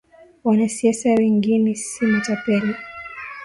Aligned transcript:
Wanasiasa 0.43 1.09
wengine 1.13 1.77
ni 2.01 2.07
matepeli 2.07 2.75